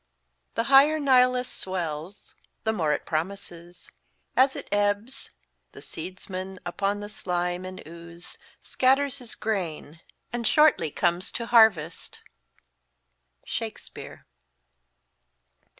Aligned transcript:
"The 0.55 0.63
higher 0.63 0.99
Nilus 0.99 1.47
swells 1.47 2.33
The 2.63 2.73
more 2.73 2.91
it 2.91 3.05
promises: 3.05 3.91
as 4.35 4.55
it 4.55 4.67
ebbs, 4.71 5.29
the 5.73 5.79
seedsman 5.83 6.57
Upon 6.65 7.01
the 7.01 7.07
slime 7.07 7.65
and 7.65 7.83
ooze 7.87 8.39
scatters 8.61 9.19
his 9.19 9.35
grain 9.35 9.99
And 10.33 10.47
shortly 10.47 10.89
comes 10.89 11.31
to 11.33 11.45
harvest." 11.45 12.21
SHAKSPJglKE. 13.45 14.23